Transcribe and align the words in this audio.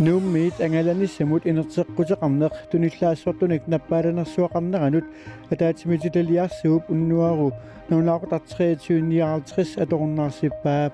nuummiit 0.00 0.60
angalannissamut 0.66 1.46
inerteqqutеқарneq 1.50 2.54
tunillaassорtunik 2.70 3.68
наппааланерсуақарнеранут 3.72 5.06
атаатимитилалиарсууп 5.52 6.90
уннуару 6.94 7.48
нунаақутар 7.90 8.40
23 8.48 9.76
аторнаарсиппаа 9.84 10.90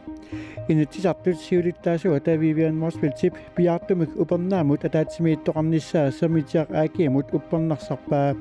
инатсисартут 0.68 1.38
сиулиттаасуа 1.40 2.20
тавивиан 2.20 2.76
морспилтип 2.82 3.34
пиартумик 3.56 4.10
упернаамут 4.22 4.84
атаатимииттоқарниссаа 4.88 6.10
самитиақ 6.20 6.68
аакиамут 6.82 7.32
уппернарсарпаа 7.32 8.36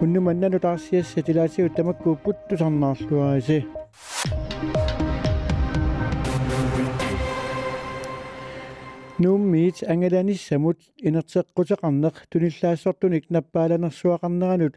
уннуманнану 0.00 0.58
таарсиасса 0.60 1.22
тилаатигут 1.22 1.76
тамаккууппут 1.76 2.36
тусарнаарлуариси 2.48 3.58
nuummiit 9.21 9.77
angalanисsamut 9.91 10.79
inerteqqutеқарнеқ 11.07 12.15
tunillaassорtunik 12.31 13.25
наппааланерсуақарнеранут 13.35 14.75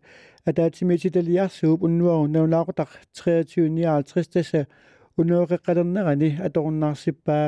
атаатимитилалиарсууп 0.48 1.80
уннуару 1.86 2.26
наулаақутар 2.34 2.88
23 3.20 4.32
тасса 4.34 4.60
унуоқеққалернерани 5.18 6.28
аторуннаарсиппаа 6.46 7.46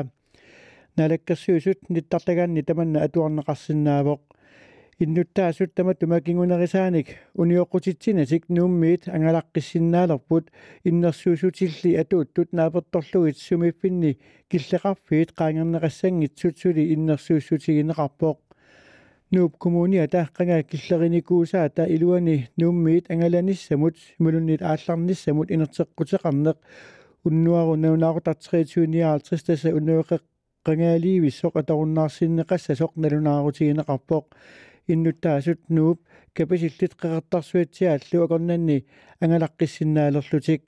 налаккерсуусут 0.97 1.79
ниттартагаанни 1.93 2.63
таманна 2.69 3.03
атуарнеқарсинаавоқ 3.05 4.21
иннуттаасут 4.99 5.75
тама 5.75 5.93
тумакингунерисааник 5.93 7.07
униоққутитсинасик 7.35 8.49
нууммиит 8.49 9.07
ангалаққиссиннаалерпут 9.07 10.49
иннерсуусутилли 10.83 11.93
атууттут 12.01 12.51
нааперторлугит 12.53 13.37
сумиффинни 13.37 14.17
киллеқарфиит 14.49 15.29
qaangerneqassangitsutсули 15.37 16.93
иннерсууссутигинеқарпоқ 16.93 18.37
нууп 19.31 19.57
коммуниа 19.57 20.07
тааққанга 20.07 20.63
киллериникуусаа 20.63 21.69
та 21.69 21.85
илуани. 21.85 22.49
Нууммиит 22.57 23.11
ангаланиссамут 23.11 23.97
мулуннит 24.17 24.61
аалларниссамут 24.63 25.51
инертеққутеқарнеқ 25.51 26.57
уннуару 27.23 27.75
наунаагутартриитуниаалтрис 27.75 29.43
таса 29.43 29.69
унуэқеқ 29.77 30.21
qangaaliivissоq 30.65 31.53
атаруннаарсиннеқассасоқ 31.61 32.91
налунаарутигинеқарпоқ 32.95 34.25
иннуттаасут 34.88 35.60
нууп 35.68 36.00
капасилlit 36.34 36.92
qeqartarsuatsiaallu 37.00 38.24
акорнанни 38.24 38.84
ангалаққиссиннаалерлутик 39.20 40.62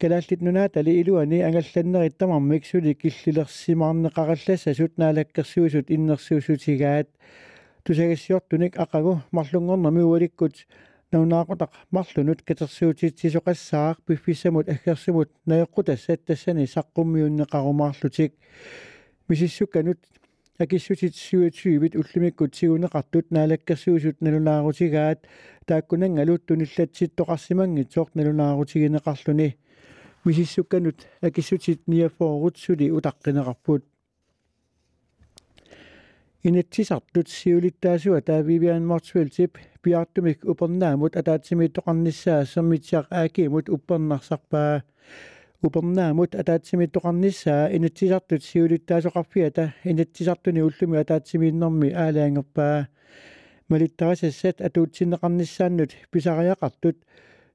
калааллит 0.00 0.40
нунаатали 0.40 0.90
илуани 1.00 1.40
ангалланнерит 1.48 2.16
тамармик 2.18 2.66
сули 2.66 2.94
киллилерсимаарнеқараллассасут 2.94 4.92
наалаккерсуусут 4.98 5.90
иннерсуусутигаат 5.90 7.08
тусагассиортуник 7.84 8.78
ақагу 8.84 9.12
марлунгорнами 9.30 10.02
уаликкут 10.02 10.54
наунаақутақ 11.12 11.70
марлунут 11.90 12.42
катерсуутитсисоқассаақ 12.42 13.96
пиффиссамут 14.06 14.68
аггерсумут 14.68 15.30
наеққутассат 15.46 16.24
тассани 16.24 16.64
саққуммиуннеқарумаарлутик 16.64 18.32
мисиссукканут 19.28 19.98
акиссутит 20.57 21.15
сюатсуивит 21.15 21.95
уллумиккут 21.95 22.55
сигунеқартут 22.55 23.31
наалаккерсуусут 23.31 24.21
налунаарутигаат 24.21 25.27
тааккунангалут 25.65 26.45
туниллатситтоқарсимангитсоқ 26.47 28.09
налунаарутигинеқарлуни 28.15 29.57
мисиссукканут 30.23 31.07
акиссутит 31.21 31.87
ниафоорутсули 31.87 32.89
утаққинеқарпут 32.89 33.83
инатсисартут 36.43 37.27
сиулиттаасуа 37.29 38.21
таавивиан 38.21 38.85
мортсвилтип 38.87 39.57
пиартумик 39.81 40.45
упернаамут 40.45 41.17
атаатсимиттоқарниссаа 41.17 42.45
сермитсиақ 42.45 43.07
аакиимут 43.09 43.67
уппернарсарпаа 43.69 44.83
упернаамут 45.61 46.35
атаатсимиттоқарниссаа 46.35 47.69
инатсисартут 47.75 48.43
сиулиттаасоқарфиата 48.43 49.73
инатсисартуни 49.83 50.61
уллуми 50.61 50.97
атаатсимииннэрми 50.99 51.89
аалаангерпаа 51.93 52.87
малиттарасассат 53.69 54.61
атуутсиннеқарниссааннут 54.61 55.91
писариақартут 56.11 56.97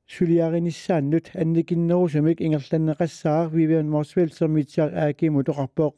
сулиариниссааннут 0.06 1.30
анникиннерусумик 1.34 2.40
ингерланнеқассаар 2.40 3.48
вивиан 3.50 3.88
морсвелсермитсиар 3.90 4.90
аакиму 4.94 5.42
тоқарпоқ 5.42 5.94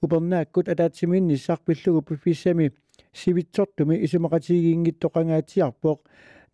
упернааккут 0.00 0.68
атаатсимиинниссаар 0.68 1.60
пиллугу 1.64 2.02
пиффиссами 2.02 2.72
сивитсортуми 3.12 3.96
исумақатигиингиттоқангаатиарпоқ 4.04 5.98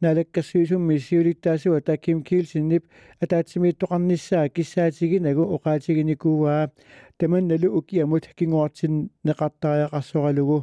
налаккассуисумми 0.05 0.99
сиулиттаасуа 1.07 1.81
таким 1.81 2.23
килсиннип 2.29 2.85
атаатсимииттоқарниссаа 3.25 4.49
киссаатигинагу 4.57 5.45
оқаатигиникууваа 5.57 6.71
таманналу 7.19 7.69
укиамут 7.79 8.25
кингуартин 8.39 8.95
неқартариақарсоралугу 9.27 10.59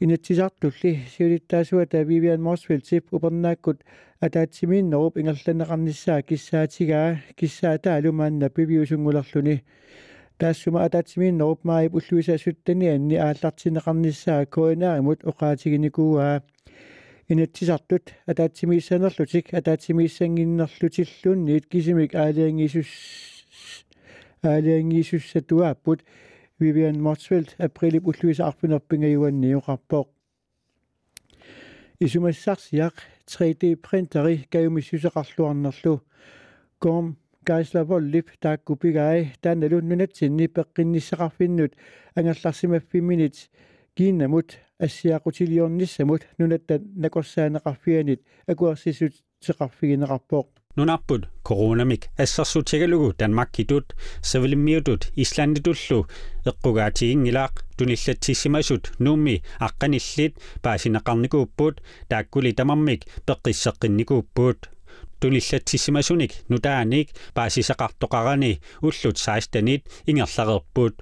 инатсисартулли 0.00 0.92
сиулиттаасуа 1.14 1.86
та 1.86 2.04
вивиан 2.04 2.42
морсвилтип 2.42 3.12
упернааккут 3.12 3.82
атаатсимииннеруп 4.20 5.18
ингерланеқарниссаа 5.18 6.22
киссаатигаа 6.22 7.18
киссаатаалумаанна 7.38 8.48
пивиусунгулерлуни 8.50 9.62
таассума 10.38 10.84
атаатсимииннеруп 10.84 11.64
маип 11.64 11.94
уллуисаасуттани 11.94 12.88
анни 12.94 13.16
ааллартинеқарниссаа 13.16 14.46
коинааримут 14.46 15.24
оқаатигиникууваа 15.30 16.42
инатсисартут 17.28 18.14
атаатсимииссанерлутик 18.26 19.54
атаатсимииссангиннерлутиллуунниит 19.54 21.66
кисимик 21.66 22.14
аалиангисус 22.14 22.86
аалиангисуссатуааппут 24.42 26.02
Vivian 26.60 26.98
Motsveld 26.98 27.54
априлип 27.58 28.08
уллуиса 28.08 28.48
арпинерпингаюанниоқарпоқ 28.48 30.08
исумассарсиақ 32.00 32.94
3D 33.26 33.76
принтери 33.76 34.46
каюмиссусеқарлуарнерлу 34.50 36.02
ком 36.78 37.16
гайславоллип 37.44 38.30
тааккупигаи 38.40 39.32
тааналуннунатсинни 39.42 40.46
пеққинниссақарфиннут 40.46 41.74
ангерларсимаффиминит 42.14 43.50
кииннамут 43.98 44.48
ассиақутилиорниссамут 44.78 46.22
нунатта 46.38 46.74
накорсаанеқарфианит 47.02 48.20
акуарсисут 48.46 49.14
теқарфигинеқарпоқ 49.44 50.46
нунарпут 50.76 51.22
коронамик 51.42 52.02
ассерсутигалугу 52.16 53.14
данмаккитут 53.18 53.96
савилиммиутут 54.22 55.02
исландитуллу 55.22 56.06
эққугаатигингилаақ 56.50 57.54
туниллатсиссимасут 57.76 58.84
нуумми 59.04 59.42
аққаниллит 59.66 60.32
паасинеқарникууппут 60.62 61.82
тааккули 62.08 62.52
тамармик 62.52 63.02
пеққиссеққинникууппут 63.26 64.58
туниллатсиссимасуник 65.20 66.32
нутааник 66.48 67.08
паасисақартоқарани 67.34 68.60
уллут 68.80 69.18
саастанит 69.18 69.82
ингерларерпут 70.06 70.94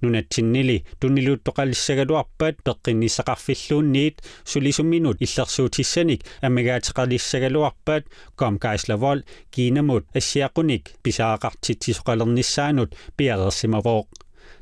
нунатсиннили 0.00 0.84
туннилуттоқалиссагалуарпаат 1.00 2.56
пеққинниссақарфиллуунниит 2.66 4.16
сулисумминут 4.44 5.16
иллерсуутиссаник 5.24 6.20
аммигаатеқалиссагалуарпаат 6.46 8.04
комкааславол 8.40 9.18
кинамут 9.54 10.04
ассиақуник 10.18 10.84
писаақартитсисоқалерниссаанут 11.04 12.90
пиарерсимавооқ 13.16 14.08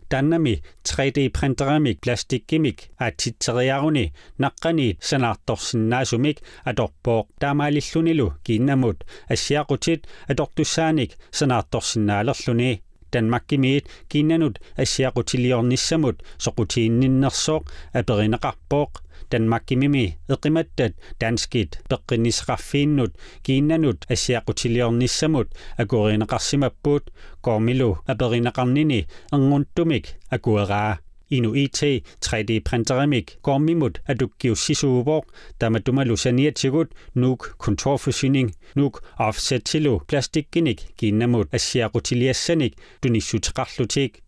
таннами 0.08 0.62
3D 0.84 1.30
принтерамик 1.30 2.00
пластиккимик 2.00 2.78
аатситсериаруни 2.98 4.14
наққани 4.38 4.98
санаарторсиннаасумик 5.08 6.38
аторпооқ 6.70 7.26
таамаалиллунилу 7.40 8.34
киннамут 8.46 8.98
ассиақутит 9.28 10.00
атортуссааник 10.30 11.10
санаарторсиннаалерлуни 11.38 12.82
Danmarkimiit 13.12 13.84
kinnanut 14.08 14.58
ассиақутилиорниссамут 14.82 16.16
соқутиинниннерсооқ 16.44 17.64
аперинеқарпооқ 17.98 18.92
Danmarkimimi 19.32 20.06
эқиматтат 20.34 20.92
данскит 21.20 21.70
пеққиннисеқарфииннут 21.90 23.12
kiinnanut 23.44 23.98
ассиақутилиорниссамут 24.14 25.48
акуоринеқарсимаппут 25.82 27.04
коомилу 27.44 27.90
аперинеқарнини 28.06 29.00
эрнунтумик 29.32 30.06
акуераа 30.30 31.00
Inuit 31.31 32.03
3D 32.21 32.63
Printeramik, 32.63 33.37
Gormimut 33.41 33.99
Adukio 34.07 34.55
Sisuborg 34.55 35.25
Damadumalusania 35.59 36.51
Tigut 36.51 36.91
Nuk 37.15 37.55
Kontorforsyning. 37.57 38.53
Nuk 38.75 39.01
Offset 39.17 39.63
Tilo 39.63 39.99
Plastikgenik. 39.99 40.93
Ginamut 40.97 41.47
Asiarutilia 41.53 42.33
Senik 42.33 42.75
Dunisutrarlutik 43.01 44.21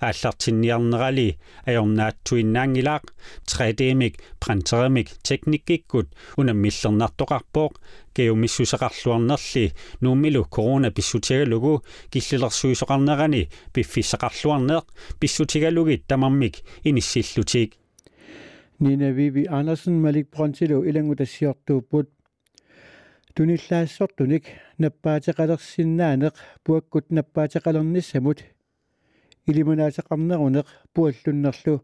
ааллартинниарнерали 0.00 1.28
ajornaatsuinnaangilaaq 1.68 3.04
3D-mik 3.52 4.14
printerimik 4.44 5.08
teknikkikkut 5.28 6.08
unammillernertoqarpooq 6.40 7.74
geomissusaqarluarnerli 8.16 9.64
nuummilu 10.00 10.44
corona 10.56 10.90
pissutigalugu 10.96 11.74
killlersuisoqarnerani 12.12 13.42
piffissaqarluarneeq 13.74 14.86
pissutigalugit 15.20 16.02
tamammik 16.08 16.64
inissillutik 16.84 17.76
Nina 18.80 19.16
Vivi 19.16 19.44
Andersen 19.48 20.00
Malik 20.04 20.30
Brontilu 20.30 20.84
ilangu 20.88 21.14
tassiortuupput 21.14 22.08
tunillaassорtunik 23.36 24.46
nappaatеqalersinnaaneq 24.78 26.34
puakkut 26.64 27.10
nappaatеqalernissamut 27.10 28.40
илимунаасеқарнерунеқ 29.47 30.65
пуаллуннерлу. 30.93 31.83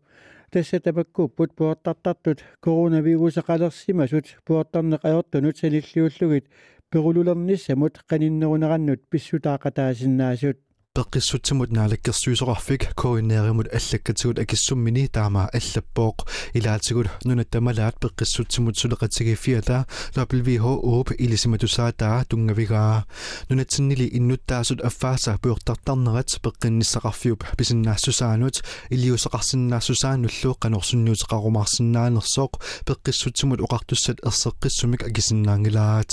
Тасса 0.51 0.79
табаккууппут 0.79 1.53
пуортартартут 1.55 2.39
коронавирусеқалерсимасут 2.61 4.25
пуортарнеқ 4.45 4.99
аёртунут 5.03 5.57
салиллиуллугит. 5.57 6.47
Перулулерниссамут 6.89 8.03
қаниннерунераннут 8.09 9.07
писсутаақатаасиннаасут 9.09 10.57
peqqissutsimut 10.97 11.71
naalakkersuusorarfik 11.71 12.83
koinneerimut 12.99 13.67
allakkatigul 13.77 14.39
akissummini 14.43 15.03
taama 15.17 15.43
allappoq 15.59 16.17
ilaatigut 16.59 17.07
nunatamalaat 17.25 17.95
peqqissutsimut 18.03 18.75
suleqatigifiata 18.81 19.77
WHO 20.17 21.03
ilisimatusaataa 21.25 22.17
tungavigaa 22.29 22.95
nunatinnili 23.49 24.07
innuttaasut 24.19 24.79
affaasa 24.89 25.37
puertartarneret 25.41 26.29
peqqinnissaqarfiup 26.43 27.41
pisinnaassusaanut 27.57 28.55
iliusaqarsinnaassusaanullu 28.95 30.51
qanorsunniuteqarumarsinnaanersoq 30.63 32.51
peqqissutsimut 32.87 33.59
oqartussat 33.65 34.17
erseqqissumik 34.27 35.01
akisinnaangilaat 35.09 36.11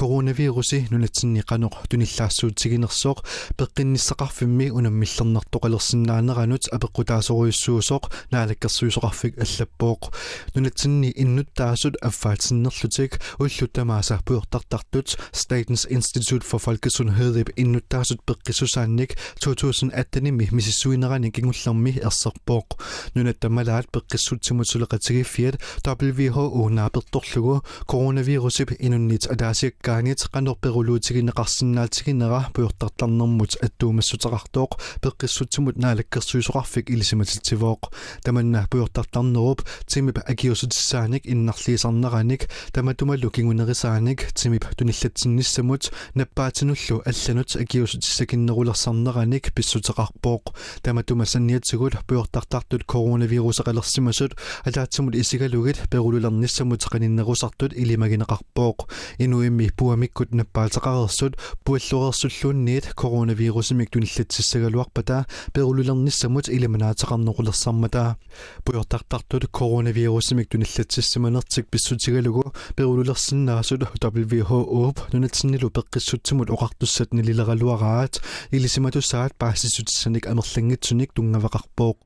koronavirusi 0.00 0.78
nunatinni 0.90 1.42
qanoq 1.50 1.74
tunillaassuu 1.90 2.50
tiginersoq 2.62 3.18
peqqinnis 3.60 4.13
пеққиннissa 4.14 4.14
исақарфимми 4.14 4.70
унаммиллернартоқалерсинаанеранут 4.70 6.68
апеққутаасоруйуссуусоқ 6.72 8.10
наалаккерсуисоқарфик 8.30 9.38
аллаппооқ. 9.38 10.12
Нунатсинни 10.54 11.12
иннуттаасут 11.14 11.96
аффаатсиннерлутик 12.00 13.20
уллутамааса 13.38 14.20
пуортартартут 14.24 15.18
Statens 15.32 15.86
Institute 15.88 16.44
for 16.44 16.60
Folkesundhed 16.60 17.52
иннуттаасут 17.56 18.20
пеққиссусаанник 18.26 19.16
2018-ми 19.40 20.48
мисиссуинерани 20.52 21.30
кигуллерми 21.30 21.90
ерсерпооқ 21.90 22.78
нунаттамалаат 23.14 23.86
пеққиссутсимутсулеқатигиффиат 23.90 25.60
WHO 25.84 26.68
нааперторлугу 26.70 27.62
коронавирусип 27.86 28.72
инуннит 28.78 29.26
алаасиаккаангит 29.26 30.28
қанорперулуутигинеқарсинаатигинера 30.32 32.50
пуортартарнэрмут 32.54 33.56
аттуум 33.62 34.03
массутеқартооқ 34.03 34.79
пеққиссутсимут 35.01 35.77
наалаккерсуисоқарфик 35.77 36.89
илисиматитсивооқ 36.89 37.91
таманна 38.23 38.67
пуйортартарнеруп 38.69 39.63
тимип 39.87 40.19
акиусутиссааник 40.25 41.25
иннарлиисарнераник 41.25 42.49
таматумаллу 42.73 43.29
кигунерисааник 43.31 44.33
тимип 44.33 44.65
туниллатсинниссамут 44.75 45.91
наппаатинуллу 46.15 47.01
алланут 47.05 47.55
акиусутиссакиннерулерсарнераник 47.55 49.53
писсутеқарпооқ 49.53 50.53
таматума 50.81 51.25
санниатсигут 51.25 51.93
пуйортартартут 52.07 52.83
коронавирусеқалерсимасут 52.83 54.35
алаатсимут 54.65 55.15
исигалугит 55.15 55.89
перулулерниссамут 55.89 56.83
қаниннерусартут 56.83 57.73
илимагинеқарпооқ 57.73 58.89
инуимми 59.17 59.69
пуамиккут 59.69 60.33
наппаатеқарерсут 60.33 61.37
пуаллуерсуллуунниит 61.63 62.93
коронавирусимик 62.95 63.89
туниллатсиссагалуарпата 63.93 65.25
перулулерниссамут 65.53 66.49
илиманаатеқарнеқулерсармата 66.49 68.17
пуйортартартут 68.63 69.47
коронавирусимик 69.47 70.49
туниллатсиссаманертик 70.49 71.69
писсутигалугу 71.69 72.53
перулулерсиннаасут 72.75 73.81
WHO 74.01 74.97
нунатсиннилу 75.13 75.69
пеққиссутсимут 75.69 76.49
оқартуссат 76.49 77.13
нилилералуараат 77.13 78.21
илисиматусаат 78.51 79.35
паассисутиссаник 79.35 80.27
амерлангитсуник 80.27 81.13
тунгавақарпооқ 81.13 81.97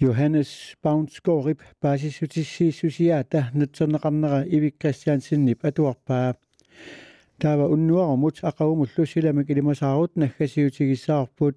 Johannes 0.00 0.74
Baunskorip 0.82 1.60
baasisutissiissusiaata 1.82 3.44
nutserneqarnera 3.54 4.40
Ivik 4.56 4.74
Christiansinnip 4.82 5.64
atuarpaa 5.64 6.34
таава 7.43 7.65
уннуарумут 7.75 8.35
ақагумуллу 8.49 9.05
силамик 9.05 9.49
илимасаарут 9.49 10.11
наггасиутигиссаарпут 10.21 11.55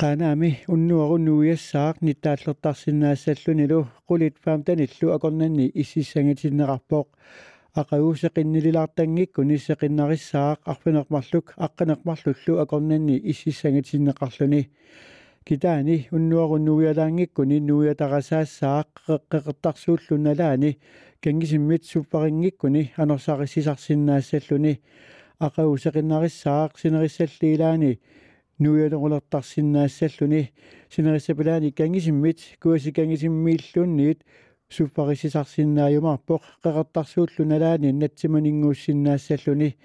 qanaami 0.00 0.50
unnuarunnuiassaaq 0.74 1.96
nittaallертарсинаассаллунилу 2.06 3.80
qulit 4.08 4.34
faam 4.42 4.60
tanillu 4.66 5.06
akornanni 5.16 5.66
ississangatinnеқарпооq 5.82 7.08
aqaguuseqinnililaartangikku 7.80 9.40
nisseqinnarissaaq 9.50 10.58
arfinermarluk 10.72 11.46
aqqanermarlullu 11.66 12.52
akornanni 12.64 13.16
ississangatinnеқарлуни 13.32 14.62
китаани 15.46 15.96
уннуаруннуиалаангиккуни 16.16 17.58
нуиатарасаассаақ 17.68 18.88
qeqertarsuullunnalaani 19.30 20.70
кангисиммит 21.24 21.82
суппарингиккуни 21.86 22.92
анерсарисисарсиннаассаллуни 23.02 24.74
ақагусеқиннарissаақ 25.46 26.72
синериссаллиилаани 26.82 27.92
нуиалерулертарсиннаассаллуни 28.62 30.42
синериссапилаани 30.94 31.70
кангисиммит 31.70 32.38
куасикангисиммииллунниит 32.62 34.20
суппарисисарсиннааюмарпоқ 34.74 36.42
қеқартарсууллуналаани 36.62 37.90
натсиманингууссиннаассаллуни 38.00 39.76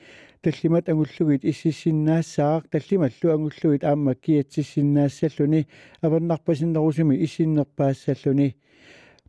таллимат 0.44 0.90
агуллугит 0.90 1.46
иссиссиннаассаақ 1.52 2.64
таллималлу 2.74 3.28
агуллугит 3.36 3.84
аама 3.86 4.14
киатсиссиннаассаллуни 4.16 5.68
аваннарпасиннерусими 6.02 7.16
иссиннерпаассаллуни 7.24 8.56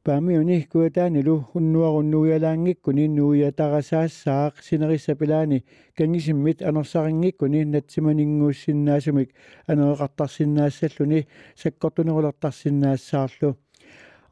paamiuni 0.05 0.67
kuataanilu 0.73 1.35
unnuarunnuialaangikkuni 1.59 3.09
nuiatarasaassаақ 3.17 4.55
синерissapilаани 4.67 5.59
кангисиммит 5.97 6.63
анерсарингиккуни 6.69 7.61
натсиманингууссиннаасумик 7.73 9.31
анеэқартарсиннаассаллуни 9.71 11.21
саккортунерулертарсиннаассаарлу 11.61 13.51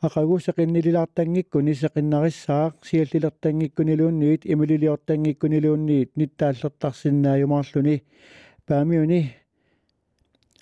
ақагусеқиннилилаартангиккуни 0.07 1.73
сеқиннарissаақ 1.83 2.73
сиаллилертангиккунилуунниит 2.89 4.43
имилилиортангиккунилуунниит 4.53 6.11
ниттааллертарсиннааюмаарлуни 6.19 7.97
paamiuni 8.67 9.21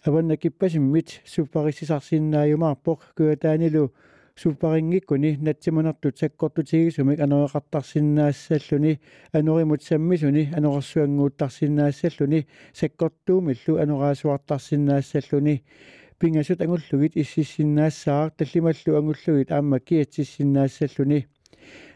аваннакиппасиммит 0.06 1.08
суппариссисарсиннааюмаарпоқ 1.32 3.00
куатаанилу 3.16 3.92
суппарингиккуни 4.36 5.38
натсиманертут 5.40 6.18
саккортутигисумик 6.18 7.18
анеэқартарсиннаассаллуни 7.20 9.00
анеримут 9.32 9.82
саммисуни 9.82 10.52
анерсуангууттарсиннаассаллуни 10.56 12.46
саккортуумиллу 12.74 13.78
анераасуартарсиннаассаллуни 13.82 15.64
пингасут 16.18 16.60
ангуллугит 16.60 17.16
иссиссиннаассаар 17.16 18.30
таллималлу 18.30 18.96
ангуллугит 18.98 19.50
аама 19.52 19.80
киатсиссиннаассаллуни 19.80 21.26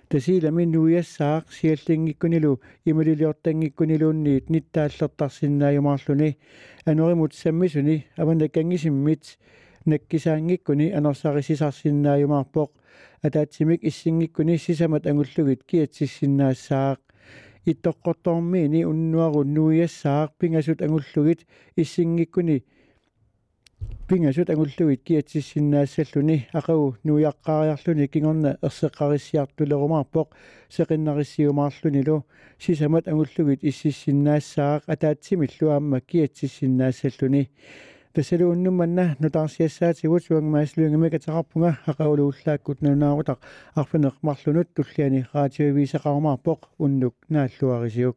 тасилами 0.09 0.65
нуиассаақ 0.65 1.45
сиаллингиккунилу 1.53 2.61
ималилиортангиккунилуунниит 2.87 4.49
ниттааллертарсиннааюмаарлуни 4.49 6.39
анеримут 6.87 7.35
саммисуни 7.35 8.07
аванаккангисиммит 8.17 9.39
наккисаангиккуни 9.87 10.93
анерсарисисарсиннааюмаарпоқ 10.99 12.71
атаатсимик 13.23 13.81
иссингиккуни 13.85 14.59
сисамат 14.59 15.07
ангуллугит 15.07 15.65
киатсиссиннаассаақ 15.65 16.99
иттоққортормиини 17.71 18.85
уннуару 18.85 19.45
нуиассаақ 19.45 20.31
пингасут 20.39 20.83
ангуллугит 20.83 21.47
иссингиккуни 21.77 22.65
пингасут 24.09 24.51
ангуллугит 24.51 25.03
киатсиссиннаассаллуни 25.03 26.47
ақагу 26.53 26.97
нуиаққариарлуни 27.05 28.07
кигорна 28.09 28.59
ерсеққариссиартулерумаарпоқ 28.63 30.29
сеқиннариссиумаарлунилу 30.77 32.25
сисамат 32.59 33.09
ангуллугит 33.09 33.61
иссиссиннаассаақ 33.63 34.83
атаатсимиллу 34.87 35.71
аама 35.71 36.01
киатсиссиннаассаллуни 36.01 37.51
тассалууннумманна 38.15 39.17
нутаарсиассаатигут 39.23 40.25
суангмааслуингамикатеқарпунга 40.25 41.71
ақаулууллааккут 41.91 42.83
нунаарутақ 42.83 43.39
арфинеқ 43.81 44.15
марлунут 44.27 44.69
туллиани 44.75 45.21
раатиовисақармаарпоқ 45.33 46.61
уннук 46.85 47.15
нааллуарисиук 47.29 48.17